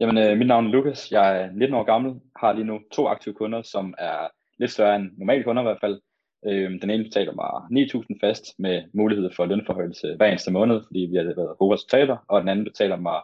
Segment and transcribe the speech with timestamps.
[0.00, 1.12] Jamen, øh, mit navn er Lukas.
[1.12, 4.96] Jeg er 19 år gammel, har lige nu to aktive kunder, som er lidt større
[4.96, 6.00] end normale kunder i hvert fald.
[6.46, 11.00] Øh, den ene betaler mig 9.000 fast med mulighed for lønforhøjelse hver eneste måned, fordi
[11.10, 13.20] vi har været gode resultater, og den anden betaler mig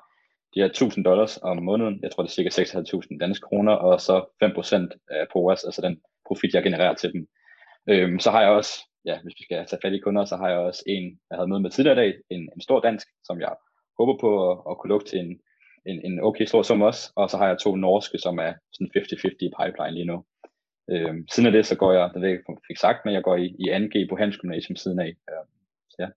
[0.55, 2.01] de her 1000 dollars om måneden.
[2.03, 6.01] Jeg tror, det er cirka 6.500 danske kroner, og så 5% af POAS, altså den
[6.29, 7.27] profit, jeg genererer til dem.
[7.91, 8.73] Øh, så har jeg også,
[9.05, 11.49] ja, hvis vi skal tage fat i kunder, så har jeg også en, jeg havde
[11.49, 13.53] mødt med tidligere i dag, en, en stor dansk, som jeg
[13.99, 15.41] håber på at, at kunne lukke til en,
[15.87, 18.91] en, en okay stor sum også, og så har jeg to norske, som er sådan
[18.97, 20.25] 50-50 i pipeline lige nu.
[20.91, 23.23] Øhm, siden af det, så går jeg, det ved jeg ikke, fik sagt, men jeg
[23.23, 25.13] går i, i 2G på Gymnasium siden af.
[25.31, 25.49] Øhm,
[25.91, 26.09] så ja.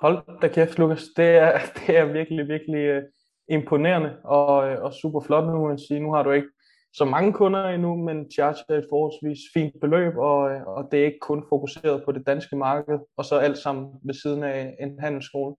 [0.00, 1.04] Hold da kæft, Lukas.
[1.16, 3.02] Det er, det er virkelig, virkelig uh,
[3.48, 6.00] imponerende og, uh, og super flot nu, man sige.
[6.00, 6.48] Nu har du ikke
[6.92, 11.00] så mange kunder endnu, men charge er et forholdsvis fint beløb, og, uh, og det
[11.00, 14.76] er ikke kun fokuseret på det danske marked, og så alt sammen ved siden af
[14.80, 15.54] en handelsskole.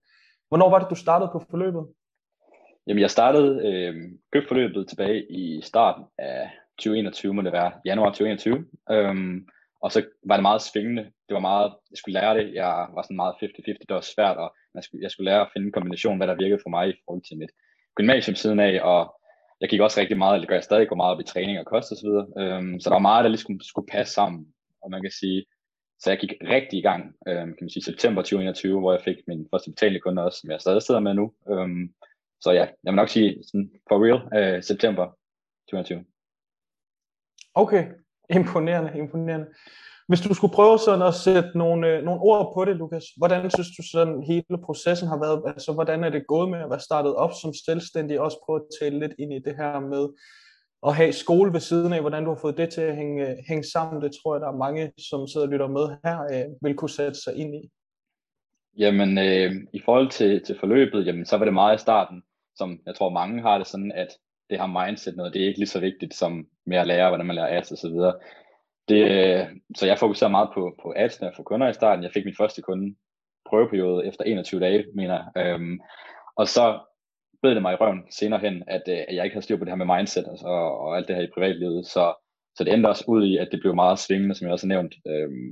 [0.48, 1.86] Hvornår var det, du startede på forløbet?
[2.90, 3.94] Jamen, jeg startede øh,
[4.32, 8.66] købforløbet tilbage i starten af 2021, må det være, januar 2021.
[8.90, 9.46] Øhm,
[9.82, 11.02] og så var det meget svingende.
[11.02, 12.54] Det var meget, jeg skulle lære det.
[12.54, 13.64] Jeg var sådan meget 50-50.
[13.66, 16.42] Det var svært, og jeg skulle, jeg skulle lære at finde en kombination, hvad der
[16.42, 17.50] virkede for mig i forhold til mit
[17.94, 19.00] gymnasium siden af, og
[19.60, 21.66] jeg gik også rigtig meget, eller gør jeg stadig går meget op i træning og
[21.66, 22.10] kost osv.
[22.42, 24.46] Øhm, så der var meget, der lige skulle, skulle passe sammen.
[24.82, 25.44] Og man kan sige,
[26.00, 29.16] så jeg gik rigtig i gang, øhm, kan man sige, september 2021, hvor jeg fik
[29.26, 31.32] min første betalende kunde også, som jeg stadig sidder med nu.
[31.50, 31.94] Øhm,
[32.40, 34.20] så ja, jeg vil nok sige sådan for real,
[34.56, 35.06] øh, september
[35.70, 36.04] 2021.
[37.54, 37.84] Okay,
[38.30, 39.46] imponerende, imponerende.
[40.08, 43.50] Hvis du skulle prøve sådan at sætte nogle, øh, nogle ord på det, Lukas, hvordan
[43.50, 45.42] synes du sådan hele processen har været?
[45.46, 48.20] Altså, hvordan er det gået med at være startet op som selvstændig?
[48.20, 50.08] Også prøve at tale lidt ind i det her med
[50.86, 53.64] at have skole ved siden af, hvordan du har fået det til at hænge, hænge
[53.64, 54.02] sammen.
[54.02, 56.90] Det tror jeg, der er mange, som sidder og lytter med her, øh, vil kunne
[56.90, 57.70] sætte sig ind i.
[58.78, 62.22] Jamen, øh, i forhold til, til forløbet, jamen, så var det meget i starten,
[62.60, 64.10] som jeg tror mange har det sådan, at
[64.50, 66.32] det her mindset noget, det er ikke lige så vigtigt som
[66.66, 68.14] med at lære, hvordan man lærer ads og så videre.
[68.88, 72.04] Det, øh, så jeg fokuserer meget på, på adsene for kunder i starten.
[72.04, 72.96] Jeg fik min første kunde
[73.48, 75.46] prøveperiode efter 21 dage, mener jeg.
[75.46, 75.80] Øhm,
[76.36, 76.64] og så
[77.42, 79.64] bed det mig i røven senere hen, at, øh, at jeg ikke havde styr på
[79.64, 81.86] det her med mindset og, og, og alt det her i privatlivet.
[81.86, 82.14] Så,
[82.56, 84.74] så det endte også ud i, at det blev meget svingende, som jeg også har
[84.74, 84.94] nævnt.
[85.06, 85.50] Øhm,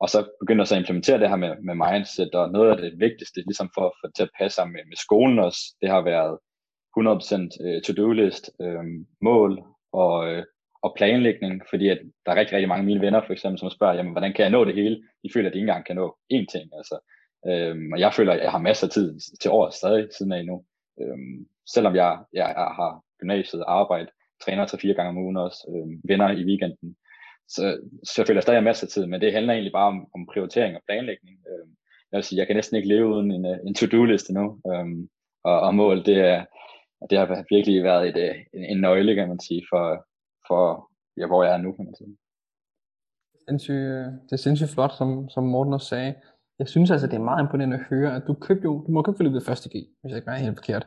[0.00, 3.00] og så begynder så at implementere det her med, med mindset, og noget af det
[3.00, 6.00] vigtigste, ligesom for at få til at passe sammen med, med skolen også, det har
[6.00, 6.38] været
[6.98, 8.84] 100% øh, to-do-list, øh,
[9.22, 9.62] mål
[9.92, 10.44] og, øh,
[10.82, 13.70] og planlægning, fordi at der er rigtig, rigtig mange af mine venner, for eksempel, som
[13.70, 14.96] spørger, jamen, hvordan kan jeg nå det hele?
[15.22, 16.66] De føler, at de ikke engang kan nå én ting.
[16.78, 16.96] Altså.
[17.48, 20.46] Øh, og jeg føler, at jeg har masser af tid til år stadig siden af
[20.46, 20.64] nu.
[21.00, 21.18] Øh,
[21.74, 24.10] selvom jeg, jeg, jeg har gymnasiet, arbejde,
[24.44, 26.96] træner til fire gange om ugen også, øh, venner i weekenden.
[27.54, 27.62] Så,
[28.04, 30.82] så jeg stadig masser af tid, men det handler egentlig bare om, om prioritering og
[30.88, 31.36] planlægning.
[31.50, 31.66] Øh,
[32.10, 34.60] jeg vil sige, jeg kan næsten ikke leve uden en, øh, en to-do-liste nu.
[34.70, 34.86] Øh,
[35.44, 36.44] og, og mål, det er,
[37.10, 40.06] det har virkelig været et, øh, en, en nøgle, kan man sige, for,
[40.48, 42.16] for ja, hvor jeg er nu, kan man sige.
[43.72, 46.14] Øh, det er sindssygt flot, som, som Morten også sagde.
[46.58, 49.02] Jeg synes altså, det er meget imponerende at høre, at du købte jo, du må
[49.02, 50.86] købe forløbet første G, hvis jeg ikke er helt forkert.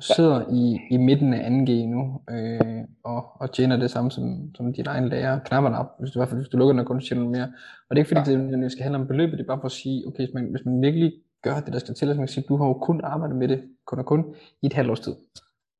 [0.00, 4.72] Sidder i, i midten af 2G nu, øh, og, og tjener det samme som, som
[4.72, 5.38] din egen lærer.
[5.38, 7.52] Knapperne op, hvis du, i hvert fald, hvis du lukker den, kun tjener mere.
[7.88, 8.38] Og det er ikke fordi, ja.
[8.38, 10.44] det, det skal handle om beløbet, det er bare for at sige, okay, hvis man,
[10.50, 11.12] hvis man virkelig
[11.42, 13.48] gør det, der skal til, så man kan sige, du har jo kun arbejdet med
[13.48, 15.14] det, kun og kun, i et halvt års tid.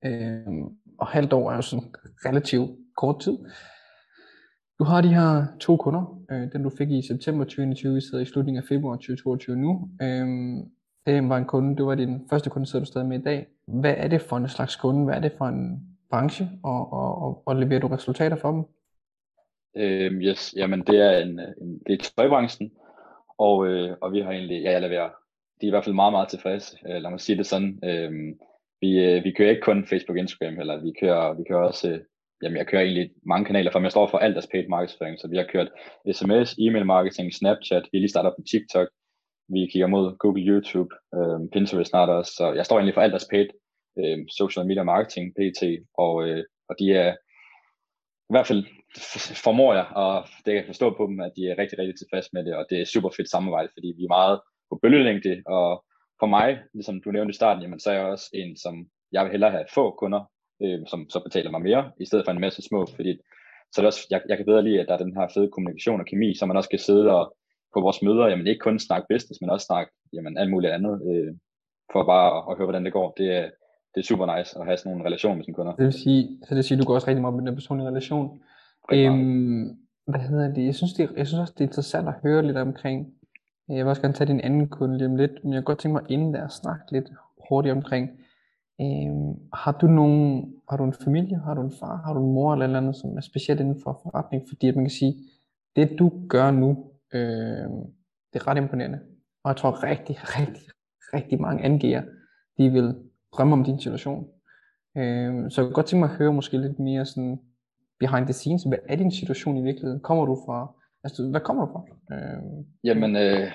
[0.05, 0.47] Øh,
[0.99, 1.85] og halvt år er jo sådan
[2.27, 3.39] relativt kort tid.
[4.79, 8.21] Du har de her to kunder, øh, den du fik i september 2021, vi sidder
[8.21, 9.89] i slutningen af februar 2022 nu.
[10.03, 10.29] Øh,
[11.07, 13.47] det var en kunde, det var din første kunde, sidder du stadig med i dag.
[13.73, 15.05] Hvad er det for en slags kunde?
[15.05, 16.49] Hvad er det for en branche?
[16.65, 18.65] Og, og, og, og leverer du resultater for dem?
[19.77, 22.71] Øhm, yes, jamen det er en, en det er tøjbranchen,
[23.39, 25.09] og, øh, og vi har egentlig, ja jeg leverer,
[25.61, 27.79] de er i hvert fald meget, meget tilfredse, øh, lad mig sige det sådan.
[27.85, 28.13] Øh,
[28.81, 32.01] vi, øh, vi kører ikke kun Facebook Instagram, eller vi kører, vi kører også, øh,
[32.43, 35.29] jamen jeg kører egentlig mange kanaler, for jeg står for alt deres paid marketing, så
[35.29, 35.71] vi har kørt
[36.13, 38.89] sms, e-mail marketing, Snapchat, vi lige starter på TikTok,
[39.49, 43.13] vi kigger mod Google, YouTube, øh, Pinterest snart også, så jeg står egentlig for alt
[43.13, 43.47] deres paid
[43.99, 45.63] øh, social media marketing, PT,
[45.99, 47.11] og, øh, og de er,
[48.31, 48.65] i hvert fald
[49.45, 52.31] formår jeg, og det kan jeg forstå på dem, at de er rigtig, rigtig tilfredse
[52.33, 54.41] med det, og det er super fedt samarbejde, fordi vi er meget
[54.71, 55.85] på bølgelængde, og
[56.21, 58.75] for mig, ligesom du nævnte i starten, jamen, så er jeg også en, som
[59.13, 60.23] jeg vil hellere have få kunder,
[60.63, 63.13] øh, som så betaler mig mere, i stedet for en masse små, fordi
[63.73, 66.01] så det også, jeg, jeg kan bedre lide, at der er den her fede kommunikation
[66.01, 67.37] og kemi, så man også kan sidde og
[67.75, 70.95] på vores møder, jamen ikke kun snakke business, men også snakke jamen, alt muligt andet,
[71.11, 71.33] øh,
[71.93, 73.09] for bare at, at høre, hvordan det går.
[73.19, 73.51] Det er,
[73.95, 75.75] det er super nice at have sådan en relation med sine kunder.
[75.75, 77.55] Det vil sige, så det vil sige, at du går også rigtig meget med den
[77.55, 78.41] personlige relation.
[78.93, 80.67] Øhm, hvad hedder det?
[80.67, 83.15] Jeg synes, det, jeg synes også, det er interessant at høre lidt omkring,
[83.69, 85.79] jeg vil også gerne tage din anden kunde lige om lidt, men jeg kunne godt
[85.79, 87.13] tænke mig inden der at snakke lidt
[87.49, 88.11] hurtigt omkring,
[88.81, 92.33] Øhm, har du nogen, har du en familie, har du en far, har du en
[92.33, 94.43] mor eller, eller andet, som er specielt inden for forretning?
[94.49, 95.15] Fordi at man kan sige,
[95.77, 96.71] det du gør nu,
[97.15, 97.69] øh,
[98.33, 99.01] det er ret imponerende.
[99.45, 100.63] Og jeg tror rigtig, rigtig,
[101.15, 102.03] rigtig mange angiver,
[102.59, 102.95] de vil
[103.37, 104.29] drømme om din situation.
[104.97, 107.39] Øh, så jeg kunne godt tænke mig at høre måske lidt mere sådan
[108.01, 108.63] behind the scenes.
[108.63, 110.01] Hvad er din situation i virkeligheden?
[110.01, 110.75] Kommer du fra,
[111.05, 111.83] altså hvad kommer du fra?
[112.15, 113.53] Øh, Jamen, øh,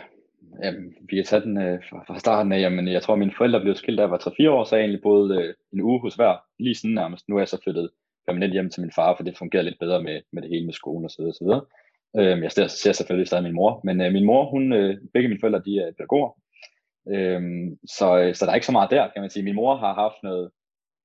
[0.64, 2.60] Jamen, vi kan tage den øh, fra, fra starten af.
[2.60, 5.02] Jamen, jeg tror, mine forældre blev skilt, da jeg var 3-4 år, så jeg egentlig
[5.02, 7.30] boede øh, en uge hos hver, lige sådan nærmest.
[7.30, 7.90] Nu er jeg så flyttet
[8.28, 10.74] permanent hjem til min far, for det fungerer lidt bedre med, med det hele med
[10.74, 11.32] skolen og så videre.
[11.32, 11.64] Og så videre.
[12.20, 15.30] Øh, jeg ser, ser selvfølgelig stadig min mor, men øh, min mor, hun, øh, begge
[15.30, 16.30] mine forældre, de er pædagoger.
[17.14, 19.44] Øhm, så, øh, så der er ikke så meget der, kan man sige.
[19.44, 20.52] Min mor har haft noget,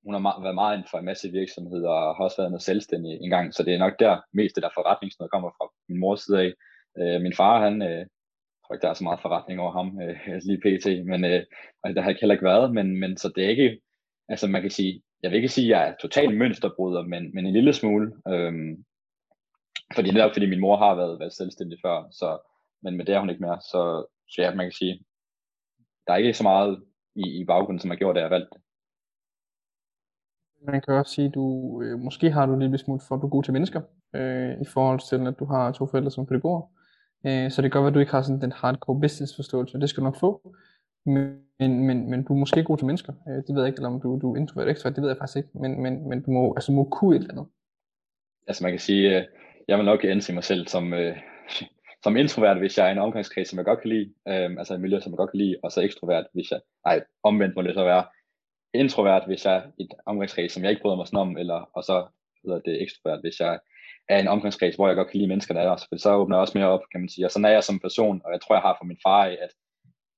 [0.05, 3.13] hun har været meget inden for en masse virksomheder og har også været noget selvstændig
[3.21, 6.41] engang, så det er nok der mest det der forretningsnød kommer fra min mors side
[6.41, 6.53] af.
[6.99, 8.07] Øh, min far, han, øh,
[8.71, 10.17] tror ikke, der er så meget forretning over ham øh,
[10.49, 11.43] lige pt, men øh,
[11.83, 13.81] altså, der har ikke heller ikke været, men, men så det er ikke,
[14.29, 17.47] altså man kan sige, jeg vil ikke sige, at jeg er totalt mønsterbryder, men, men
[17.47, 18.53] en lille smule, øh,
[19.95, 22.39] fordi netop fordi min mor har været, været selvstændig før, så,
[22.83, 25.05] men, men det er hun ikke mere, så, så ja, man kan sige,
[26.07, 26.83] der er ikke så meget
[27.15, 28.63] i, i baggrunden, som har gjort, at jeg har valgt det.
[30.63, 31.45] Man kan også sige, at du,
[31.83, 33.81] øh, måske har du lidt lille smule for, at du er god til mennesker,
[34.15, 36.63] øh, i forhold til, at du har to forældre som pædagoger.
[37.27, 39.81] Øh, så det kan godt være, at du ikke har sådan den hardcore business forståelse,
[39.81, 40.55] det skal du nok få.
[41.07, 43.13] Men, men, men du er måske god til mennesker.
[43.29, 45.11] Øh, det ved jeg ikke, eller om du, du er introvert eller ekstrovert, det ved
[45.11, 45.49] jeg faktisk ikke.
[45.55, 47.47] Men, men, men du må, altså, må kunne et eller andet.
[48.47, 49.25] Altså man kan sige, øh,
[49.69, 51.17] jeg vil nok anse mig selv som, øh,
[52.05, 54.13] som introvert, hvis jeg er i en omgangskreds, som jeg godt kan lide.
[54.29, 55.57] Øh, altså et miljø, som jeg godt kan lide.
[55.63, 58.05] Og så ekstrovert, hvis jeg, nej, omvendt må det så være
[58.75, 61.71] introvert, hvis jeg er i et omgangskreds, som jeg ikke bryder mig sådan om, eller,
[61.75, 62.07] og så
[62.45, 63.59] hedder det ekstrovert, hvis jeg
[64.09, 65.97] er i en omgangskreds, hvor jeg godt kan lide mennesker, der er der.
[65.97, 67.27] Så åbner jeg også mere op, kan man sige.
[67.27, 69.39] Og sådan er jeg som person, og jeg tror, jeg har fra min far af,
[69.43, 69.53] at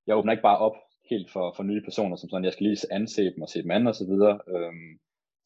[0.06, 0.76] jeg åbner ikke bare op
[1.10, 3.70] helt for, for nye personer, som sådan, jeg skal lige anse dem og se dem
[3.70, 4.40] an og så videre.
[4.48, 4.90] Øhm,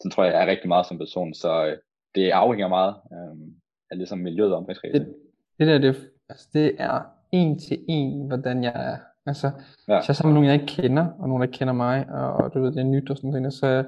[0.01, 1.79] sådan tror jeg, jeg er rigtig meget som person, så øh,
[2.15, 3.55] det afhænger meget øhm,
[3.91, 5.15] af ligesom miljøet omkring det,
[5.59, 7.01] det der, det, altså, det er
[7.33, 8.97] en til en, hvordan jeg er.
[9.27, 9.99] Altså, ja.
[9.99, 12.33] hvis jeg er sammen med nogen, jeg ikke kender, og nogen, der kender mig, og,
[12.33, 13.85] og du ved, det er nyt og sådan noget, så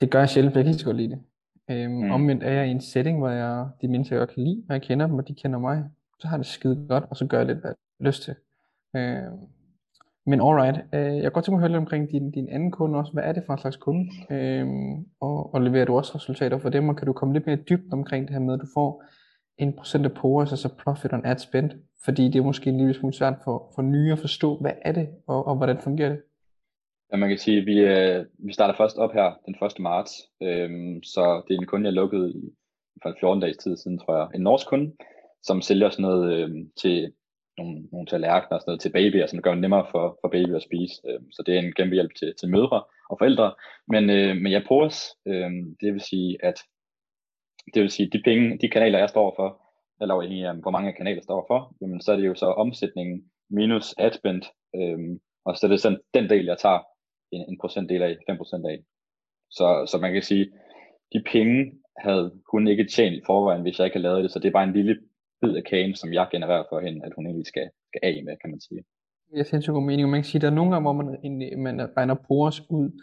[0.00, 1.22] det gør jeg sjældent, for jeg kan ikke så godt lide det.
[1.70, 2.10] Øhm, mm.
[2.10, 4.82] Omvendt er jeg i en setting, hvor jeg, de mennesker, jeg kan lide, og jeg
[4.82, 5.84] kender dem, og de kender mig,
[6.18, 8.34] så har det skide godt, og så gør jeg lidt, hvad jeg har lyst til.
[8.96, 9.38] Øhm,
[10.26, 12.70] men alright, øh, jeg kan godt tænke mig at høre lidt omkring din, din anden
[12.70, 13.12] kunde også.
[13.12, 14.10] Hvad er det for en slags kunde?
[14.30, 17.56] Øhm, og, og leverer du også resultater for dem, og kan du komme lidt mere
[17.56, 19.02] dybt omkring det her med, at du får
[19.58, 21.70] en procent af POAS, altså profit on ad spend,
[22.04, 24.92] fordi det er måske en lille smule svært for, for nye at forstå, hvad er
[24.92, 26.22] det, og, og hvordan fungerer det?
[27.12, 29.80] Ja, man kan sige, at vi, øh, vi starter først op her den 1.
[29.80, 30.12] marts,
[30.42, 32.54] øhm, så det er en kunde, jeg lukkede i
[33.02, 34.28] for 14 dages tid siden, tror jeg.
[34.34, 34.92] En norsk kunde,
[35.42, 36.50] som sælger sådan noget øh,
[36.80, 37.12] til
[37.58, 40.56] nogle, nogle tallerkener og sådan noget til babyer, som gør det nemmere for, for babyer
[40.56, 40.94] at spise.
[41.08, 43.54] Øhm, så det er en kæmpe hjælp til, til mødre og forældre.
[43.88, 45.50] Men, øh, men jeg POAS, øh,
[45.80, 46.58] det vil sige, at
[47.74, 49.62] det vil sige, de penge, de kanaler, jeg står for,
[50.00, 53.24] eller afhængig af, hvor mange kanaler står for, jamen, så er det jo så omsætningen
[53.50, 54.42] minus adspend,
[54.76, 56.80] øhm, og så er det sådan den del, jeg tager
[57.32, 58.78] en, en procentdel af, 5% af.
[59.50, 60.46] Så, så man kan sige,
[61.12, 64.38] de penge havde hun ikke tjent i forvejen, hvis jeg ikke havde lavet det, så
[64.38, 64.96] det er bare en lille
[65.40, 68.36] bid af kagen, som jeg genererer for hende, at hun egentlig skal, skal af med,
[68.36, 68.84] kan man sige.
[69.34, 70.10] Jeg synes, det god mening.
[70.10, 71.06] Man kan sige, at der er nogle gange, hvor man,
[71.62, 72.34] man regner på
[72.70, 73.00] ud,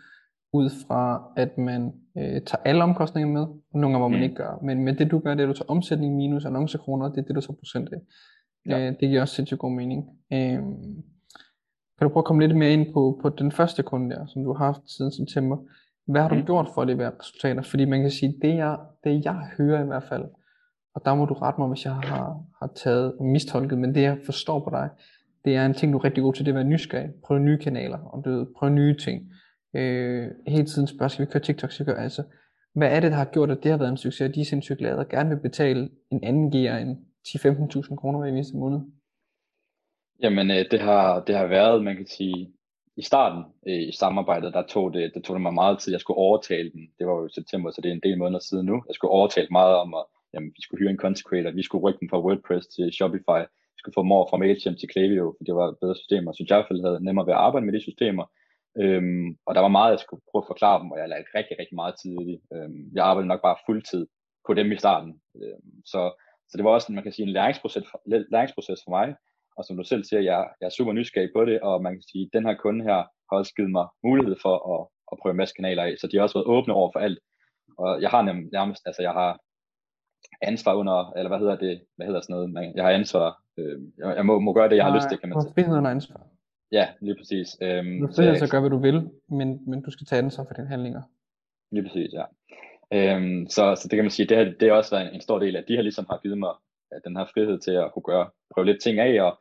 [0.53, 4.23] ud fra, at man øh, tager alle omkostninger med, og nogle gange, hvor man mm.
[4.23, 4.59] ikke gør.
[4.63, 7.21] Men med det, du gør, det er, at du tager omsætning minus annoncekroner, det er
[7.21, 7.99] det, du tager procent af.
[8.69, 8.79] Ja.
[8.79, 10.05] Øh, det giver også sindssygt god mening.
[10.33, 10.59] Øh,
[11.97, 14.43] kan du prøve at komme lidt mere ind på, på den første kunde der, som
[14.43, 15.57] du har haft siden september?
[16.07, 16.45] Hvad har du mm.
[16.45, 17.61] gjort for at levere resultater?
[17.61, 20.23] Fordi man kan sige, det jeg, det jeg hører i hvert fald,
[20.95, 24.01] og der må du rette mig, hvis jeg har, har taget og mistolket, men det
[24.01, 24.89] jeg forstår på dig,
[25.45, 27.09] det er en ting, du er rigtig god til, det er at være nysgerrig.
[27.25, 29.21] Prøv nye kanaler, og du prøv nye ting.
[29.73, 32.23] Øh, hele tiden spørger, skal vi køre TikTok, skal vi køre, altså,
[32.75, 34.45] hvad er det, der har gjort, at det har været en succes, og de er
[34.45, 38.79] sindssygt glade, og gerne vil betale en anden gear end 10-15.000 kroner hver eneste måned?
[40.23, 42.53] Jamen, øh, det, har, det har været, man kan sige,
[42.97, 45.93] i starten øh, i samarbejdet, der tog, det, det tog det mig meget tid.
[45.93, 46.81] Jeg skulle overtale dem.
[46.99, 48.83] Det var jo i september, så det er en del måneder siden nu.
[48.87, 51.83] Jeg skulle overtale meget om, at jamen, vi skulle hyre en content creator, vi skulle
[51.83, 53.41] rykke dem fra WordPress til Shopify,
[53.73, 56.65] vi skulle få more fra Mailchimp til Klaviyo, for det var bedre systemer, så jeg
[56.85, 58.25] havde nemmere ved at arbejde med de systemer.
[58.81, 61.55] Øhm, og der var meget, jeg skulle prøve at forklare dem, og jeg lagde rigtig,
[61.59, 62.39] rigtig meget tid i det.
[62.53, 64.07] Øhm, jeg arbejdede nok bare fuldtid
[64.47, 65.21] på dem i starten.
[65.35, 66.01] Øhm, så,
[66.49, 68.01] så det var også, man kan sige, en læringsproces for,
[68.35, 69.15] læringsproces for mig,
[69.57, 72.03] og som du selv siger, jeg, jeg er super nysgerrig på det, og man kan
[72.11, 72.99] sige, at den her kunde her
[73.29, 76.17] har også givet mig mulighed for at, at prøve en masse kanaler af, så de
[76.17, 77.19] har også været åbne over for alt.
[77.77, 79.39] Og jeg har nem, nærmest, altså jeg har
[80.41, 84.15] ansvar under, eller hvad hedder det, hvad hedder sådan noget, jeg har ansvar, øh, jeg,
[84.15, 85.53] jeg må, må gøre det, jeg har lyst til, kan man sige.
[85.53, 86.19] Frihed under ansvar.
[86.77, 87.57] Ja, lige præcis.
[87.61, 90.45] Øhm, du til at gøre, hvad du vil, men, men du skal tage den så
[90.47, 91.01] for dine handlinger.
[91.71, 92.25] Lige præcis, ja.
[92.97, 95.21] Øhm, så, så det kan man sige, det, har, det har også været en, en
[95.21, 96.53] stor del af, de har ligesom har givet mig
[97.05, 99.31] den her frihed til at kunne gøre, prøve lidt ting af, og,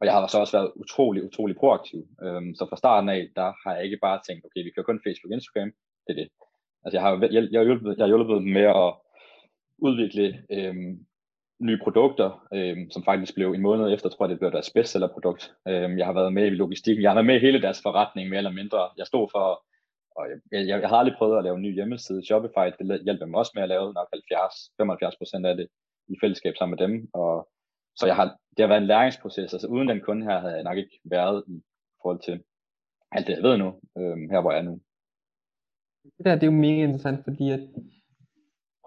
[0.00, 2.02] og jeg har så også været utrolig, utrolig proaktiv.
[2.22, 5.00] Øhm, så fra starten af, der har jeg ikke bare tænkt, okay, vi kan kun
[5.04, 5.70] Facebook og Instagram,
[6.06, 6.28] det er det.
[6.84, 8.90] Altså jeg har, jeg, jeg, har hjulpet, jeg har hjulpet med at
[9.78, 10.94] udvikle øhm,
[11.60, 15.52] nye produkter, øh, som faktisk blev en måned efter, tror jeg, det blev deres bestsellerprodukt.
[15.68, 18.28] Øh, jeg har været med i logistikken, jeg har været med i hele deres forretning,
[18.28, 18.88] mere eller mindre.
[18.96, 19.64] Jeg stod for,
[20.16, 22.24] og jeg, jeg, jeg har aldrig prøvet at lave en ny hjemmeside.
[22.26, 25.66] Shopify, det hjælper mig også med at lave nok 70-75% af det
[26.08, 27.08] i fællesskab sammen med dem.
[27.14, 27.48] Og,
[27.96, 28.26] så jeg har,
[28.56, 31.44] det har været en læringsproces, altså uden den kunde her, havde jeg nok ikke været
[31.48, 31.62] i
[32.02, 32.42] forhold til
[33.12, 34.80] alt det, jeg ved nu, øh, her hvor jeg er nu.
[36.18, 37.60] Det der, det er jo mega interessant, fordi at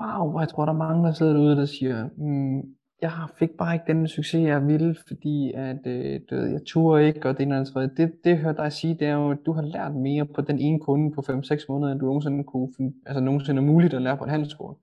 [0.04, 2.62] wow, jeg tror, der er mange, der sidder derude, der siger, mm,
[3.02, 7.08] jeg fik bare ikke den succes, jeg ville, fordi at, øh, du ved, jeg turde
[7.08, 7.98] ikke, og det ene eller andet.
[7.98, 10.60] Det, det hører dig sige, det er jo, at du har lært mere på den
[10.60, 12.70] ene kunde på 5-6 måneder, end du nogensinde kunne,
[13.06, 14.76] altså nogensinde er muligt at lære på en handelsskole.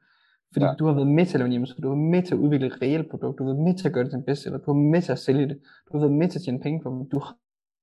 [0.53, 0.73] Fordi ja.
[0.79, 2.67] du har været med til at lave hjemmeside, du har været med til at udvikle
[2.67, 4.59] et reelt produkt, du har været med til at gøre det til en bedste, eller
[4.59, 5.59] du har været med til at sælge det,
[5.93, 7.23] du har været med til at tjene penge på det, du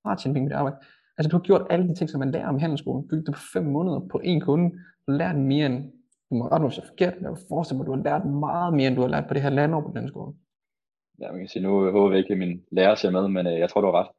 [0.06, 0.77] har tjent penge på det arbejde.
[1.17, 3.41] Altså du har gjort alle de ting, som man lærer om handelsskolen, bygget det på
[3.53, 4.72] 5 måneder på en kunde,
[5.08, 5.84] har lært mere end
[6.29, 8.03] du må rette mig, hvis jeg er forkert, men jeg forestiller mig, at du har
[8.10, 10.34] lært meget mere, end du har lært på det her landår på den skole.
[11.22, 13.60] Ja, man kan sige, nu håber jeg ikke, at min lærer ser med, men øh,
[13.60, 14.10] jeg tror, du har ret.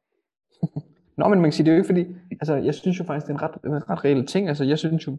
[1.19, 3.27] Nå, men man kan sige, det er jo ikke fordi, altså jeg synes jo faktisk,
[3.27, 5.17] det er en ret, en ret reel ting, altså jeg synes jo,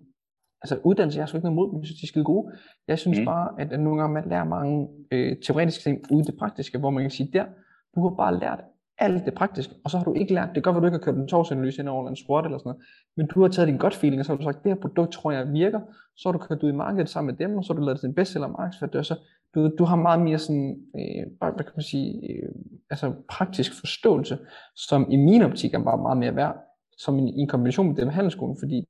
[0.63, 2.53] altså uddannelse, jeg har sgu ikke noget mod, men jeg synes, de er skide gode.
[2.89, 3.25] Jeg synes mm.
[3.25, 6.91] bare, at, at nogle gange man lærer mange øh, teoretiske ting uden det praktiske, hvor
[6.91, 7.45] man kan sige, der,
[7.95, 8.61] du har bare lært
[9.01, 11.05] alt det praktiske, og så har du ikke lært, det gør, at du ikke har
[11.05, 12.83] kørt en torvsanalyse ind over en squat eller sådan noget,
[13.17, 15.13] men du har taget din godt feeling, og så har du sagt, det her produkt
[15.13, 15.81] tror jeg virker,
[16.17, 17.97] så har du kørt ud i markedet sammen med dem, og så har du lavet
[17.97, 19.15] det til en bestseller markedsfører, så
[19.55, 22.49] du, du har meget mere sådan, øh, hvad kan man sige, øh,
[22.91, 24.39] altså praktisk forståelse,
[24.77, 26.57] som i min optik er bare meget mere værd,
[26.99, 28.85] som en, i en kombination med det med handelsskolen, fordi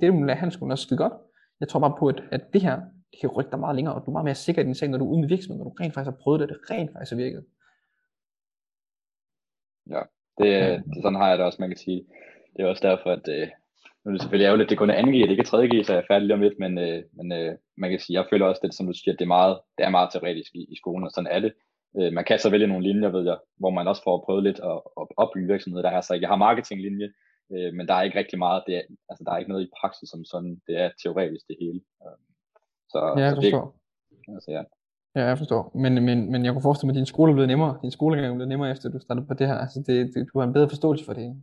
[0.00, 1.12] det, du lærer handelsskolen er skide godt.
[1.60, 2.76] Jeg tror bare på, at, at det her,
[3.10, 4.88] det kan rykke dig meget længere, og du er meget mere sikker i din sag,
[4.88, 6.92] når du er ude med virksomheden, når du rent faktisk har prøvet det, det rent
[6.92, 7.44] faktisk har virket.
[9.90, 10.02] Ja,
[10.38, 10.52] det,
[10.94, 12.04] det, sådan har jeg det også, man kan sige.
[12.56, 13.48] Det er også derfor, at øh,
[14.00, 15.92] nu er det selvfølgelig ærgerligt, at det kun er 2G, det ikke er 3G, så
[15.92, 18.46] jeg er færdig lige om lidt, men, øh, men øh, man kan sige, jeg føler
[18.46, 20.76] også, det, som du siger, at det er meget, det er meget teoretisk i, i
[20.76, 21.52] skolen, og sådan er det.
[21.98, 24.60] Øh, man kan så vælge nogle linjer, ved jeg, hvor man også får prøvet lidt
[24.70, 25.82] at, at opbygge virksomheder.
[25.88, 27.08] Der er så jeg har marketinglinje,
[27.54, 29.74] øh, men der er ikke rigtig meget, det er, altså der er ikke noget i
[29.80, 31.80] praksis som sådan, det er teoretisk det hele.
[32.04, 32.18] Øh,
[32.92, 33.52] så, ja, jeg så det,
[34.34, 34.62] altså, ja.
[35.16, 35.72] Ja, jeg forstår.
[35.74, 37.78] Men, men, men jeg kunne forestille mig, at din skole blevet nemmere.
[37.82, 39.54] Din skolegang er blevet nemmere, efter du startede på det her.
[39.54, 41.42] Altså, det, det, du har en bedre forståelse for det.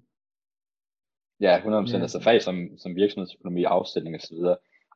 [1.39, 1.95] Ja, 100%.
[1.95, 2.01] Ja.
[2.01, 4.37] Altså fag som, som virksomhedsøkonomi, afsætning osv.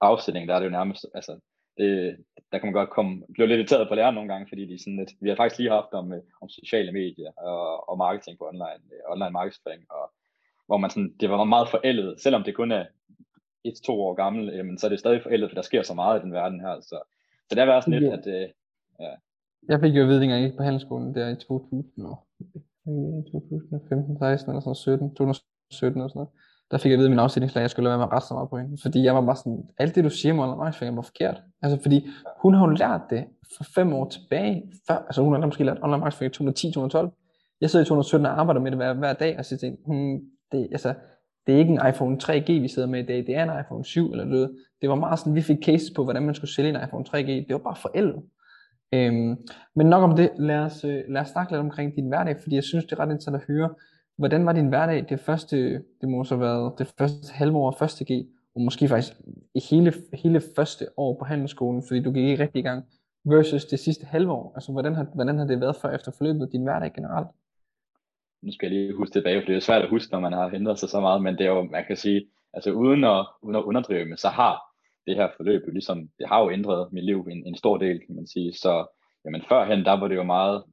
[0.01, 1.39] Afsætning, der er det jo nærmest, altså,
[1.77, 2.17] det,
[2.51, 4.79] der kan man godt komme, blive lidt irriteret på læreren nogle gange, fordi de er
[4.79, 8.37] sådan lidt, vi har faktisk lige haft om, øh, om sociale medier og, og marketing
[8.37, 10.11] på online, øh, online markedsføring, og
[10.67, 12.85] hvor man sådan, det var meget forældet, selvom det kun er
[13.63, 16.23] et-to år gammel, jamen, så er det stadig forældet, for der sker så meget i
[16.23, 16.97] den verden her, så,
[17.49, 18.49] så det er sådan lidt, at, øh,
[18.99, 19.13] Ja.
[19.69, 22.27] Jeg fik jo at vide, at jeg gik på handelsskolen der i 2000, og,
[23.31, 26.29] 2015, 16 eller sådan 17, 2017 eller sådan noget.
[26.71, 28.27] Der fik jeg at vide at min afsætningslæge, jeg skulle lade være med at rette
[28.27, 28.77] så meget på hende.
[28.81, 31.41] Fordi jeg var bare sådan, alt det du siger om online markedsføring var forkert.
[31.61, 32.07] Altså fordi
[32.41, 33.25] hun har jo lært det
[33.57, 34.71] for fem år tilbage.
[34.87, 37.57] Før, altså hun har måske lært online markedsføring i 2010-2012.
[37.61, 40.19] Jeg sidder i 2017 og arbejder med det hver, hver dag, og så til hmm,
[40.51, 40.93] det, altså,
[41.47, 43.85] det er ikke en iPhone 3G, vi sidder med i dag, det er en iPhone
[43.85, 44.55] 7 eller noget.
[44.81, 47.27] Det var meget sådan, vi fik cases på, hvordan man skulle sælge en iPhone 3G.
[47.27, 48.21] Det var bare forældet.
[48.93, 49.37] Øhm,
[49.75, 52.55] men nok om det, lad os, øh, lad os snakke lidt omkring din hverdag, fordi
[52.55, 53.69] jeg synes, det er ret interessant at høre,
[54.17, 57.75] hvordan var din hverdag det første, det må så have været det første halve år
[57.79, 59.13] første G, og måske faktisk
[59.69, 62.85] hele, hele første år på handelsskolen, fordi du gik ikke rigtig i gang,
[63.25, 64.51] versus det sidste halve år.
[64.55, 67.27] Altså, hvordan har, hvordan har det været før efter forløbet, din hverdag generelt?
[68.41, 70.51] Nu skal jeg lige huske tilbage, for det er svært at huske, når man har
[70.53, 73.55] ændret sig så meget, men det er jo, man kan sige, altså uden at, uden
[73.55, 74.66] at underdrive, men så har
[75.07, 77.99] det her forløb jo ligesom, det har jo ændret mit liv en, en stor del,
[78.05, 78.53] kan man sige.
[78.53, 78.85] Så
[79.25, 80.63] jamen, førhen, der var det jo meget,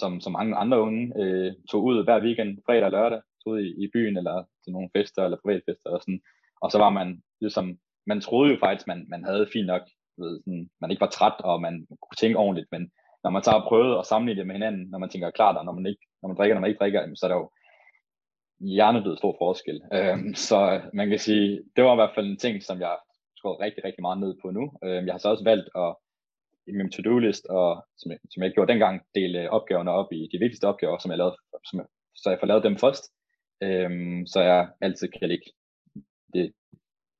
[0.00, 3.60] som, som mange andre unge, øh, tog ud hver weekend, fredag og lørdag, tog ud
[3.60, 6.20] i, i byen eller til nogle fester eller privatfester og sådan.
[6.62, 9.82] Og så var man ligesom, man troede jo faktisk, man, man havde fint nok,
[10.18, 12.90] ved, sådan, man ikke var træt, og man kunne tænke ordentligt, men
[13.24, 15.64] når man tager og prøvet at sammenligne det med hinanden, når man tænker klart, og
[15.64, 17.50] når man, ikke, når man drikker, når man ikke drikker, så er der jo
[18.60, 19.80] hjernedød stor forskel.
[19.92, 22.96] Øhm, så man kan sige, det var i hvert fald en ting, som jeg
[23.48, 24.64] skåret rigtig, rigtig meget ned på nu.
[24.84, 25.96] Øh, jeg har så også valgt at
[26.66, 30.38] i min to-do-list, og, som, jeg, som jeg gjorde dengang, dele opgaverne op i de
[30.38, 31.36] vigtigste opgaver, som jeg lavede,
[31.68, 31.80] som,
[32.14, 33.04] så jeg får lavet dem først,
[33.62, 35.48] øhm, så jeg altid kan lægge
[36.34, 36.52] det,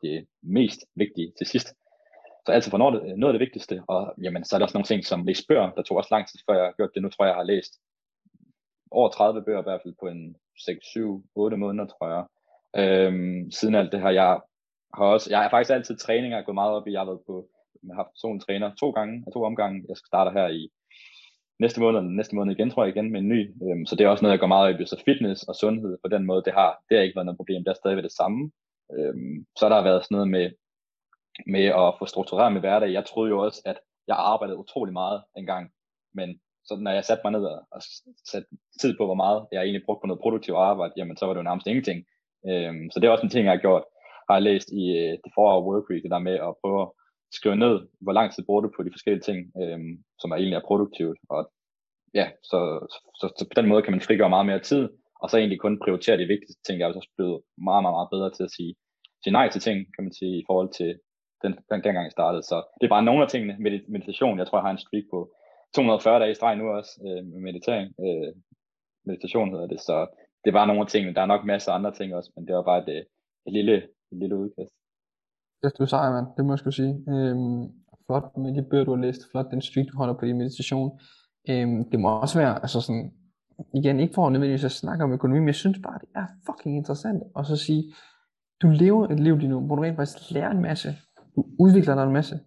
[0.02, 1.68] det mest vigtige til sidst.
[2.46, 4.90] Så altid for noget, noget af det vigtigste, og jamen, så er der også nogle
[4.90, 7.02] ting som læs bøger, der tog også lang tid, før jeg har gjort det.
[7.02, 7.72] Nu tror jeg, jeg har læst
[8.90, 12.24] over 30 bøger i hvert fald på en 6, 7, 8 måneder, tror jeg.
[12.82, 14.40] Øhm, siden alt det her, jeg
[14.94, 17.48] har også, jeg har faktisk altid træninger gået meget op i, jeg har været på,
[17.82, 20.70] jeg har haft personen træner to gange, to omgange, jeg starter her i
[21.58, 23.40] næste måned, næste måned igen, tror jeg igen, med en ny.
[23.64, 25.98] Øhm, så det er også noget, jeg går meget op i, så fitness og sundhed
[26.04, 28.12] på den måde, det har, det har ikke været noget problem, det er stadigvæk det
[28.20, 28.50] samme.
[28.96, 30.50] Øhm, så har der været sådan noget med,
[31.46, 32.92] med at få struktureret med hverdag.
[32.92, 35.70] Jeg troede jo også, at jeg arbejdede utrolig meget engang,
[36.14, 37.82] men så når jeg satte mig ned og
[38.30, 38.48] satte
[38.80, 41.38] tid på, hvor meget jeg egentlig brugte på noget produktivt arbejde, jamen så var det
[41.38, 42.04] jo nærmest ingenting.
[42.48, 43.84] Øhm, så det er også en ting, jeg har gjort.
[44.28, 46.82] Har jeg læst i uh, The 4 Hour Work Week, det der med at prøve
[46.82, 46.88] at
[47.38, 50.56] skrive ned, hvor lang tid bruger du på de forskellige ting, øhm, som er egentlig
[50.56, 51.18] er produktivt.
[51.34, 51.40] Og
[52.14, 52.58] ja, så,
[53.20, 54.88] så, så, på den måde kan man frigøre meget mere tid,
[55.22, 56.78] og så egentlig kun prioritere de vigtigste ting.
[56.78, 58.74] Jeg er også blevet meget, meget, meget bedre til at sige,
[59.22, 60.90] sige nej til ting, kan man sige, i forhold til
[61.42, 62.42] den, den, den gang jeg startede.
[62.42, 63.54] Så det er bare nogle af tingene.
[63.88, 65.18] Meditation, jeg tror, jeg har en streak på
[65.74, 67.88] 240 dage i streg nu også øh, med meditering.
[68.06, 68.32] Øh,
[69.06, 70.06] meditation hedder det, så
[70.44, 71.14] det var nogle af tingene.
[71.14, 73.04] Der er nok masser af andre ting også, men det var bare et, øh,
[73.46, 74.72] et, lille, et lille udkast.
[75.62, 76.26] Ja, du er sej, mand.
[76.36, 76.94] Det må jeg skulle sige.
[77.08, 77.62] Øhm,
[78.06, 79.30] flot med de bøger, du har læst.
[79.30, 81.00] Flot den streak, du holder på i meditation.
[81.50, 83.12] Øhm, det må også være, altså sådan,
[83.74, 86.26] igen, ikke for at nødvendigvis at snakke om økonomi, men jeg synes bare, det er
[86.46, 87.94] fucking interessant at så sige,
[88.62, 90.88] du lever et liv lige nu, hvor du rent faktisk lærer en masse,
[91.36, 92.40] du udvikler dig en masse,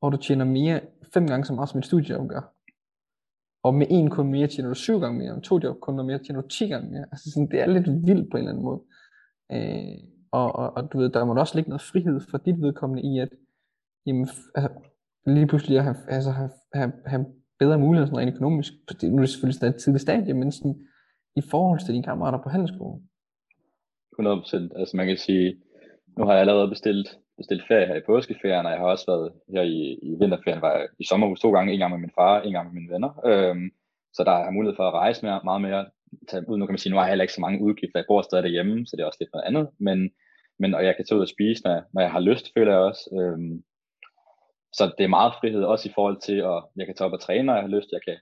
[0.00, 0.80] og du tjener mere,
[1.14, 2.54] fem gange så meget som et studiejob gør.
[3.62, 6.04] Og med en kunde mere tjener du syv gange mere, og med to job kunder
[6.04, 7.06] mere tjener du ti gange mere.
[7.12, 8.80] Altså sådan, det er lidt vildt på en eller anden måde.
[9.52, 13.02] Øh, og, og, og, du ved, der må også ligge noget frihed for dit vedkommende
[13.10, 13.28] i, at
[14.06, 14.70] jamen, altså,
[15.26, 17.26] lige pludselig at have, altså, have, have, have
[17.58, 18.72] bedre muligheder sådan rent økonomisk.
[19.00, 20.76] Det, nu er det selvfølgelig stadig et tidligt stadie, men sådan,
[21.36, 23.00] i forhold til dine kammerater på handelsskolen.
[24.20, 24.80] 100%.
[24.80, 25.56] Altså man kan sige,
[26.18, 29.32] nu har jeg allerede bestilt, bestilt ferie her i påskeferien, og jeg har også været
[29.54, 32.40] her i, i vinterferien, var jeg i sommerhus to gange, en gang med min far,
[32.40, 33.10] en gang med mine venner.
[33.30, 33.70] Øhm,
[34.16, 35.86] så der er mulighed for at rejse mere, meget mere.
[36.28, 36.58] Tage ud.
[36.58, 38.44] Nu kan man sige, nu har jeg heller ikke så mange udgifter, jeg bor stadig
[38.44, 39.68] derhjemme, så det er også lidt noget andet.
[39.78, 40.10] Men,
[40.58, 42.80] men og jeg kan tage ud og spise, når, når jeg har lyst, føler jeg
[42.80, 43.04] også.
[43.18, 43.64] Øhm,
[44.72, 47.20] så det er meget frihed, også i forhold til, at jeg kan tage op og
[47.20, 47.88] træne, når jeg har lyst.
[47.92, 48.16] Jeg kan,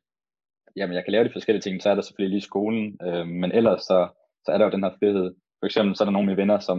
[0.77, 2.99] jamen, jeg kan lave de forskellige ting, så er der selvfølgelig lige skolen.
[3.07, 4.09] Øhm, men ellers så,
[4.45, 5.35] så er der jo den her frihed.
[5.61, 6.79] For eksempel så er der nogle af mine venner, som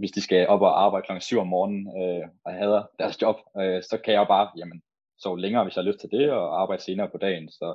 [0.00, 3.36] hvis de skal op og arbejde klokken 7 om morgenen øh, og hader deres job,
[3.60, 4.82] øh, så kan jeg bare jamen,
[5.22, 7.48] sove længere, hvis jeg har lyst til det, og arbejde senere på dagen.
[7.48, 7.66] Så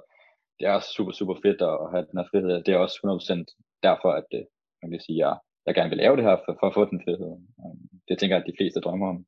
[0.60, 2.64] det er også super, super fedt at have den her frihed.
[2.64, 4.44] Det er også 100% derfor, at øh,
[4.82, 6.86] man kan sige, at jeg, jeg gerne vil lave det her, for, for at få
[6.92, 7.32] den frihed.
[7.62, 9.26] Øhm, det tænker jeg, at de fleste drømmer om.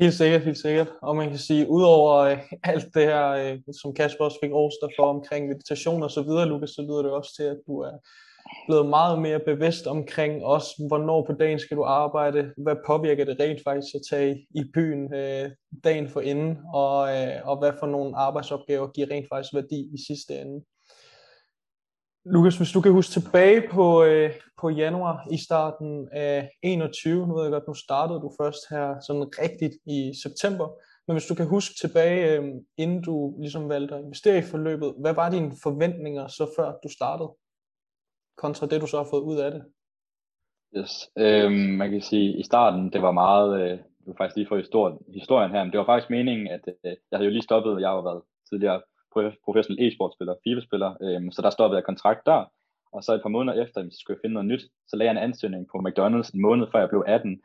[0.00, 0.90] Helt sikkert, helt sikkert.
[1.02, 4.88] Og man kan sige, udover øh, alt det her, øh, som Kasper også fik roster
[4.96, 7.96] for omkring meditation og så videre, Lukas, så lyder det også til, at du er
[8.66, 13.40] blevet meget mere bevidst omkring også, hvornår på dagen skal du arbejde, hvad påvirker det
[13.40, 15.50] rent faktisk at tage i byen øh,
[15.84, 19.98] dagen for inden, og, øh, og hvad for nogle arbejdsopgaver giver rent faktisk værdi i
[20.06, 20.64] sidste ende.
[22.24, 27.34] Lukas, hvis du kan huske tilbage på, øh, på januar i starten af 21, nu
[27.34, 30.68] ved jeg godt, nu startede du først her sådan rigtigt i september,
[31.06, 32.44] men hvis du kan huske tilbage, øh,
[32.76, 36.88] inden du ligesom valgte at investere i forløbet, hvad var dine forventninger så før du
[36.88, 37.30] startede?
[38.38, 39.62] kontra det, du så har fået ud af det?
[40.76, 40.92] Yes.
[41.18, 44.56] Øhm, man kan sige, at i starten, det var meget, øh, du faktisk lige for
[44.56, 47.80] historien, historien her, men det var faktisk meningen, at øh, jeg havde jo lige stoppet,
[47.80, 48.82] jeg har været tidligere
[49.44, 52.40] professionel e-sportspiller, FIFA-spiller, øh, så der stoppede jeg kontrakt der,
[52.92, 55.16] og så et par måneder efter, så skulle jeg finde noget nyt, så lagde jeg
[55.16, 57.40] en ansøgning på McDonald's en måned før jeg blev 18,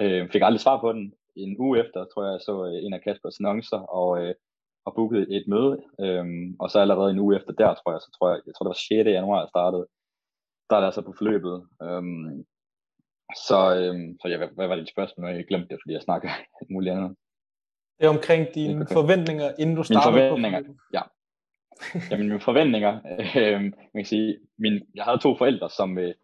[0.00, 2.92] øh, fik aldrig svar på den, en uge efter, tror jeg, jeg så øh, en
[2.94, 4.34] af Kaspers annoncer, og, øh,
[4.86, 6.26] og bookede et møde, øh,
[6.60, 8.74] og så allerede en uge efter der, tror jeg, så tror jeg, jeg tror det
[8.74, 9.16] var 6.
[9.16, 9.86] januar, jeg startede,
[10.70, 11.56] der er det altså på forløbet.
[11.82, 12.04] øh,
[13.48, 15.28] så, øh, så ja, hvad, hvad var dit spørgsmål?
[15.28, 16.28] Jeg glemte det, fordi jeg snakker
[16.60, 17.16] alt muligt andet.
[17.98, 18.94] Det er omkring dine okay.
[18.94, 21.02] forventninger, inden du startede mine forventninger, på ja.
[22.10, 22.92] Jamen mine forventninger,
[23.36, 26.14] øh, man kan sige, min, jeg havde to forældre, som, øh,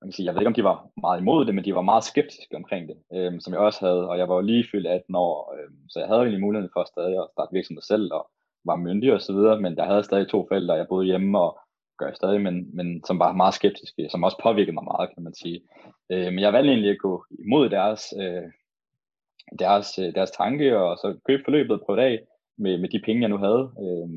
[0.00, 1.82] man kan sige, jeg ved ikke om de var meget imod det, men de var
[1.82, 4.86] meget skeptiske omkring det, øh, som jeg også havde, og jeg var jo lige fyldt
[4.86, 8.30] 18 år, øh, så jeg havde egentlig muligheden for stadig at starte virksomhed selv, og
[8.64, 11.58] var myndig og så videre, men jeg havde stadig to forældre, jeg boede hjemme, og
[11.98, 15.22] gør jeg stadig, men, men som var meget skeptiske, som også påvirkede mig meget, kan
[15.22, 15.60] man sige.
[16.12, 18.42] Øh, men jeg valgte egentlig at gå imod deres, øh,
[19.58, 22.26] deres, øh, deres tanke, og så købe forløbet på dag
[22.58, 23.64] med, med de penge, jeg nu havde.
[23.84, 24.08] Øh,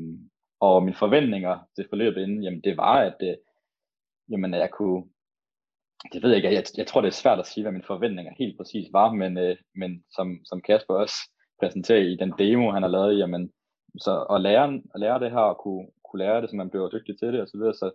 [0.60, 3.36] og mine forventninger til forløbet inden, jamen det var, at øh,
[4.30, 5.04] jamen, jeg kunne,
[6.12, 8.32] det ved jeg ikke, jeg, jeg tror det er svært at sige, hvad mine forventninger
[8.38, 11.18] helt præcis var, men, øh, men som, som Kasper også
[11.60, 13.52] præsenterer i den demo, han har lavet, jamen,
[13.98, 16.88] så at lære, at lære det her og kunne, kunne lære det, så man bliver
[16.88, 17.74] dygtig til det og så videre.
[17.74, 17.86] Så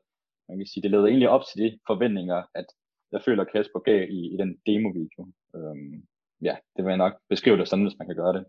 [0.50, 2.66] man kan sige, det leder egentlig op til de forventninger, at
[3.12, 5.22] jeg føler, at Kasper gav i, i den demo-video.
[5.56, 5.96] Øhm,
[6.42, 8.46] ja, det vil jeg nok beskrive det sådan, hvis man kan gøre det.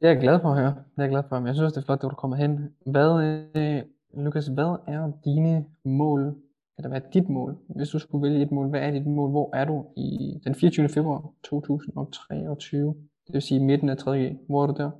[0.00, 0.74] Jeg er glad for at høre.
[0.96, 2.74] Jeg er glad for Jeg synes, det er flot, at du kommer hen.
[2.86, 3.10] Hvad,
[3.56, 3.82] øh,
[4.24, 6.20] Lukas, hvad er dine mål,
[6.78, 7.56] eller hvad er dit mål?
[7.76, 9.30] Hvis du skulle vælge et mål, hvad er dit mål?
[9.30, 10.88] Hvor er du i den 24.
[10.88, 12.94] februar 2023?
[13.26, 14.36] Det vil sige midten af 3.
[14.48, 14.90] Hvor er du der?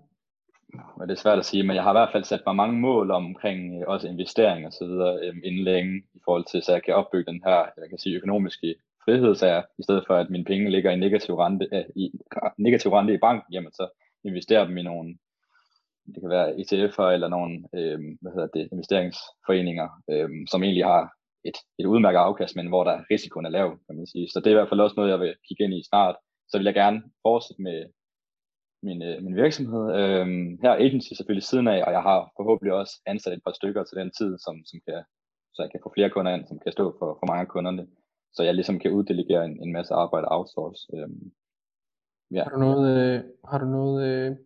[0.99, 2.81] Men det er svært at sige, men jeg har i hvert fald sat mig mange
[2.81, 6.73] mål omkring øh, også investering og så videre øh, inden længe i forhold til, så
[6.73, 10.31] jeg kan opbygge den her, jeg kan sige, økonomiske frihed, så i stedet for at
[10.31, 12.05] mine penge ligger i negativ rente, øh, i,
[12.59, 13.89] negativ rente i banken, jamen så
[14.25, 15.19] investerer dem i nogle,
[16.15, 21.03] det kan være ETF'er eller nogle, øh, hvad hedder det, investeringsforeninger, øh, som egentlig har
[21.45, 24.29] et, et udmærket afkast, men hvor der risikoen er lav, kan man sige.
[24.29, 26.17] Så det er i hvert fald også noget, jeg vil kigge ind i snart.
[26.49, 27.79] Så vil jeg gerne fortsætte med
[28.87, 29.85] min, øh, min virksomhed.
[29.99, 30.27] Øh,
[30.63, 33.83] her er agency selvfølgelig siden af, og jeg har forhåbentlig også ansat et par stykker
[33.85, 35.01] til den tid, som, som kan,
[35.55, 37.87] så jeg kan få flere kunder ind, som kan stå for, for mange af kunderne,
[38.35, 40.89] så jeg ligesom kan uddelegere en, en masse arbejde outsource.
[40.95, 41.09] Øh,
[42.31, 42.43] ja.
[42.45, 44.37] Har du noget, øh, har du noget øh,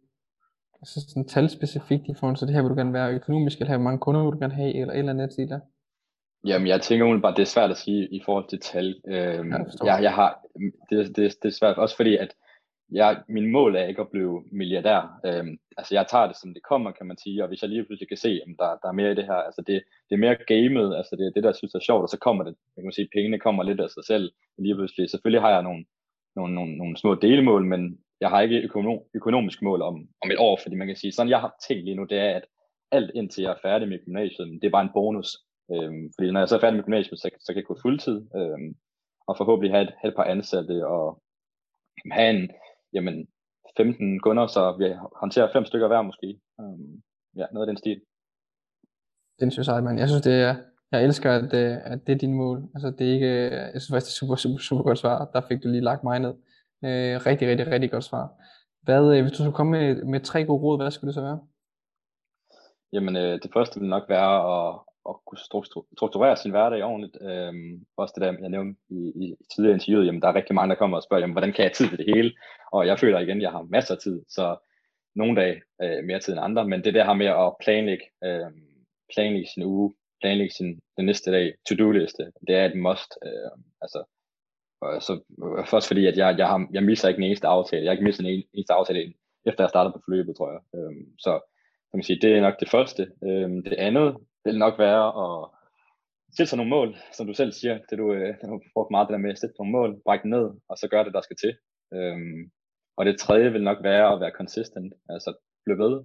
[0.80, 3.70] altså sådan tal specifikt i forhold til det her, vil du gerne være økonomisk, eller
[3.70, 5.60] have mange kunder, vil du gerne have, eller et eller andet til der?
[6.44, 9.00] Jamen, jeg tænker umiddelbart, det er svært at sige i forhold til tal.
[9.06, 10.44] Øhm, ja, jeg, jeg har,
[10.90, 12.34] det, det, det er svært, også fordi, at
[12.92, 15.20] jeg, min mål er ikke at blive milliardær.
[15.26, 17.84] Øhm, altså, jeg tager det, som det kommer, kan man sige, og hvis jeg lige
[17.84, 20.24] pludselig kan se, at der, der er mere i det her, altså det, det er
[20.24, 22.84] mere gamet, altså det er det, der synes er sjovt, og så kommer det, man
[22.84, 25.10] kan sige, pengene kommer lidt af sig selv lige pludselig.
[25.10, 25.84] Selvfølgelig har jeg nogle,
[26.36, 30.38] nogle, nogle, nogle små delemål, men jeg har ikke økonom, økonomisk mål om, om et
[30.38, 32.44] år, fordi man kan sige, sådan jeg har tænkt lige nu, det er, at
[32.90, 35.28] alt indtil jeg er færdig med gymnasiet, det er bare en bonus.
[35.72, 38.18] Øhm, fordi når jeg så er færdig med gymnasiet, så, så kan jeg gå fuldtid,
[38.36, 38.76] øhm,
[39.28, 41.22] og forhåbentlig have et, have et par ansatte, og
[42.12, 42.50] have en,
[42.92, 43.28] jamen,
[43.76, 44.84] 15 kunder, så vi
[45.20, 46.40] håndterer fem stykker hver måske.
[46.58, 47.02] Um,
[47.36, 48.00] ja, noget af den stil.
[49.40, 49.98] Den synes jeg, man.
[49.98, 50.54] Jeg synes, det er,
[50.92, 52.58] jeg elsker, at, øh, at det er din mål.
[52.74, 53.32] Altså, det er ikke,
[53.74, 55.30] jeg synes faktisk, det er super, super, super godt svar.
[55.34, 56.34] Der fik du lige lagt mig ned.
[56.84, 58.26] Øh, rigtig, rigtig, rigtig godt svar.
[58.82, 61.20] Hvad, øh, hvis du skulle komme med, med tre gode råd, hvad skulle det så
[61.20, 61.40] være?
[62.92, 65.38] Jamen, øh, det første vil nok være at, at kunne
[65.96, 67.16] strukturere sin hverdag ordentligt.
[67.22, 70.70] Øhm, også det der, jeg nævnte i, i tidligere interviewet, jamen der er rigtig mange,
[70.70, 72.32] der kommer og spørger, jamen, hvordan kan jeg tid til det hele?
[72.72, 74.56] Og jeg føler igen, at jeg har masser af tid, så
[75.14, 78.50] nogle dage øh, mere tid end andre, men det der har med at planlægge, øh,
[79.14, 83.10] planlægge sin uge, planlægge sin den næste dag, to-do-liste, det er et must.
[83.26, 83.50] Øh,
[83.82, 84.04] altså,
[84.80, 87.84] og så, øh, først fordi, at jeg, jeg, har, jeg misser ikke den eneste aftale.
[87.84, 89.14] Jeg har ikke misset den eneste aftale,
[89.46, 90.60] efter jeg startede på forløbet, tror jeg.
[90.74, 91.32] Øh, så
[91.90, 93.02] kan man sige, det er nok det første.
[93.22, 95.48] Øh, det andet vil nok være at
[96.36, 99.12] sætte sig nogle mål, som du selv siger, det du, øh, du brugt meget det
[99.12, 101.52] der med at sætte nogle mål, brække ned, og så gøre det, der skal til.
[101.94, 102.50] Øhm,
[102.96, 105.30] og det tredje vil nok være at være consistent, altså
[105.64, 106.04] blive ved.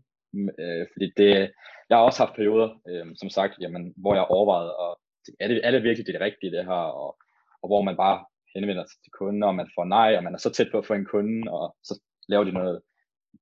[0.60, 1.52] Øh, fordi det,
[1.89, 5.00] jeg har også haft perioder, øh, som sagt, jamen, hvor jeg overvejede, og
[5.39, 7.17] er det, er det virkelig det rigtige det her, og,
[7.62, 10.38] og hvor man bare henvender sig til kunden, og man får nej, og man er
[10.38, 12.82] så tæt på at få en kunde, og så laver de noget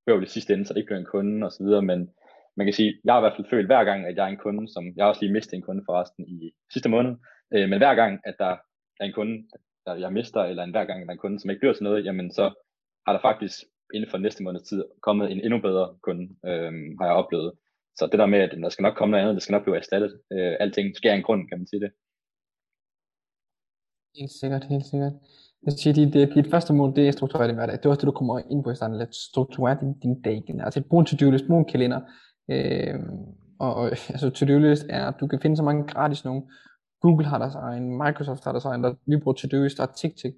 [0.06, 2.10] bøvl i sidste ende, så det ikke bliver en kunde, og så videre, men
[2.62, 4.43] man kan sige, jeg har i hvert fald følt hver gang, at jeg er en
[4.45, 7.13] kunde, som jeg har også lige mistet en kunde forresten i sidste måned,
[7.54, 8.54] øh, men hver gang, at der
[9.00, 9.36] er en kunde,
[9.86, 11.74] der jeg mister, eller en hver gang, at der er en kunde, som ikke bliver
[11.74, 12.45] til noget, jamen så
[13.06, 13.56] har der faktisk
[13.93, 17.52] inden for næste måneds tid kommet en endnu bedre kunde, øh, har jeg oplevet.
[17.97, 19.78] Så det der med, at der skal nok komme noget andet, det skal nok blive
[19.78, 20.12] erstattet.
[20.34, 21.91] Øh, alting sker en grund, kan man sige det.
[24.19, 25.13] Helt sikkert, helt sikkert.
[25.65, 27.78] Jeg siger, dit, dit, første mål, det er struktureret din hverdag.
[27.78, 30.38] Det er også det, du kommer ind på i starten, at strukturere din, din dag.
[30.65, 32.02] Altså brug en to-do list, brug en kalender.
[32.49, 32.99] Øh,
[33.60, 36.43] og, og altså to-do list er, at du kan finde så mange gratis nogen.
[37.01, 39.91] Google har deres egen, Microsoft har deres egen, der vi bruger to-do list, der er
[39.97, 40.36] TickTick.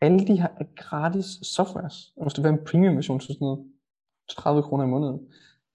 [0.00, 2.12] Alle de her er gratis softwares.
[2.16, 3.64] Og hvis du vil have en premium version, så sådan noget
[4.30, 5.20] 30 kroner i måneden.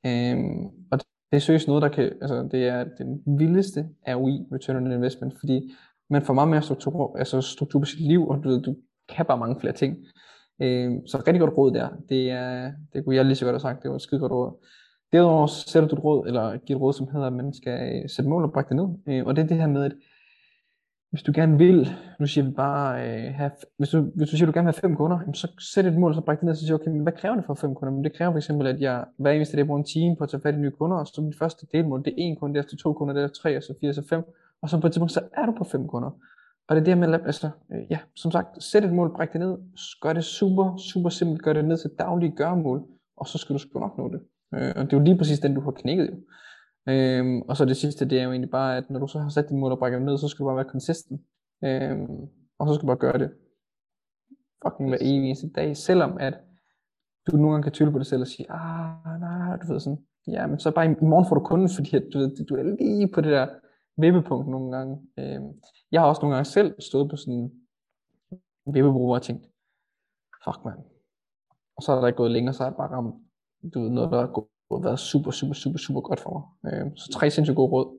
[0.05, 4.75] Øh, og det er seriøst noget, der kan, altså det er den vildeste ROI, return
[4.75, 5.71] on investment, fordi
[6.09, 8.75] man får meget mere struktur, altså struktur på sit liv, og du, du
[9.09, 9.97] kan bare mange flere ting.
[10.61, 11.89] Øh, så rigtig godt råd der.
[12.09, 14.31] Det, er, det kunne jeg lige så godt have sagt, det var et skide godt
[14.31, 14.65] råd.
[15.11, 18.09] Derudover sætter du et råd, eller giver et råd, som hedder, at man skal øh,
[18.09, 18.87] sætte mål og brække det ned.
[19.07, 19.93] Øh, og det er det her med, at
[21.09, 24.47] hvis du gerne vil, nu siger vi bare, øh, have, hvis, du, hvis du siger,
[24.47, 26.51] at du gerne vil have fem kunder, så sæt et mål, så bræk det ned,
[26.51, 27.93] og så siger okay, men hvad kræver det for fem kunder?
[27.93, 30.29] Men det kræver for eksempel, at jeg hver eneste dag bruger en time på at
[30.29, 32.77] tage fat i nye kunder, og så mit første delmål, det er en kunde, derefter
[32.77, 34.23] to kunder, derefter tre, og så fire, og så fem,
[34.61, 36.09] og så på et tidspunkt, så er du på fem kunder.
[36.67, 39.41] Og det er det med, altså, øh, ja, som sagt, sæt et mål, bræk det
[39.41, 39.57] ned,
[40.01, 42.83] gør det super, super simpelt, gør det ned til daglige gøremål,
[43.17, 44.21] og så skal du sgu nok nå det.
[44.53, 46.15] Øh, og det er jo lige præcis den, du har knækket jo.
[46.91, 49.29] Øhm, og så det sidste, det er jo egentlig bare, at når du så har
[49.29, 51.21] sat din mål og brækker ned, så skal du bare være consistent.
[51.63, 52.27] Øhm,
[52.59, 53.31] og så skal du bare gøre det
[54.63, 56.33] fucking hver evig eneste dag, selvom at
[57.27, 60.05] du nogle gange kan tvivle på dig selv og sige, ah, nej, du ved sådan,
[60.27, 62.63] ja, men så bare i, morgen får du kunden, fordi at, du, ved, du er
[62.63, 63.47] lige på det der
[63.97, 65.01] vippepunkt nogle gange.
[65.17, 65.51] Øhm,
[65.91, 67.51] jeg har også nogle gange selv stået på sådan en
[68.73, 69.45] vippebro, hvor jeg tænkt,
[70.43, 70.77] fuck man.
[71.75, 73.15] Og så er der ikke gået længere, så er jeg bare ramt
[73.73, 76.73] du ved, noget, der har været super, super, super, super godt for mig.
[76.73, 77.97] Øh, så tre sindssygt gode råd.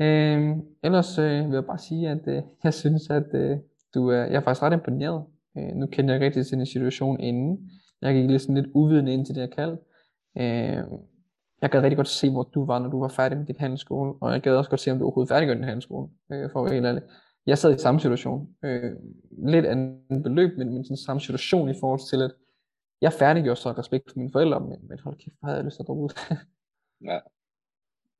[0.00, 3.58] Øh, ellers øh, vil jeg bare sige, at øh, jeg synes, at øh,
[3.94, 5.24] du er, jeg er faktisk ret imponeret.
[5.58, 7.70] Øh, nu kender jeg rigtig til din situation inden.
[8.02, 9.76] Jeg gik lidt, sådan lidt uvidende ind til det her kald.
[10.38, 10.84] Øh,
[11.62, 14.14] jeg gad rigtig godt se, hvor du var, når du var færdig med din handelsskole,
[14.20, 16.64] og jeg gad også godt se, om du overhovedet færdiggjorde din handelsskole, øh, for at
[16.64, 17.02] være helt ærlig.
[17.46, 18.48] Jeg sad i samme situation.
[18.64, 18.92] Øh,
[19.46, 22.32] lidt andet beløb, men, men sådan samme situation i forhold til, at
[23.00, 25.76] jeg færdiggjorde så respekt for mine forældre, men, men hold kæft, hvor havde jeg lyst
[25.76, 26.10] til at droppe ud.
[27.10, 27.18] Ja.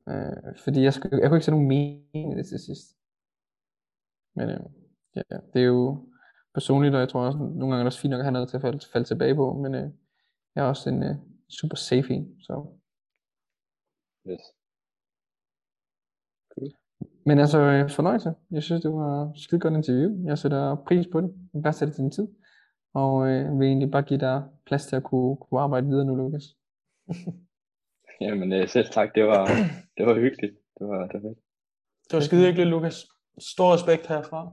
[0.09, 2.97] øh, fordi jeg, skulle, jeg kunne ikke se nogen mening i det til sidst.
[4.35, 4.61] Men øh,
[5.17, 6.09] ja, det er jo
[6.55, 8.49] personligt, og jeg tror også, nogle gange er det også fint nok at have noget
[8.49, 9.91] til at falde, falde tilbage på, men øh,
[10.55, 11.17] jeg er også en øh,
[11.49, 12.79] super safe en, så
[14.31, 14.41] Yes.
[17.27, 18.35] Men altså, øh, fornøjelse.
[18.51, 20.25] Jeg synes, det var et skide godt interview.
[20.25, 21.31] Jeg sætter pris på det.
[21.55, 22.29] Jeg vil sætte din tid.
[22.94, 26.14] Og øh, vil egentlig bare give dig plads til at kunne, kunne arbejde videre nu,
[26.14, 26.44] Lukas.
[28.20, 29.46] Jamen øh, selv tak, det var,
[29.96, 30.57] det var hyggeligt.
[30.79, 31.38] Det var, det var fedt.
[32.11, 33.07] Det var skide hyggeligt, Lukas.
[33.38, 34.53] Stor respekt herfra.